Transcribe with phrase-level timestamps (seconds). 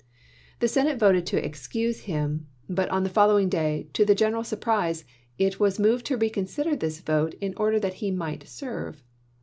[0.61, 4.43] The Senate voted to excuse him; but on the imcl following day, to the general
[4.43, 5.05] surprise,
[5.37, 9.03] it was moved to reconsider this vote in order that he might serve.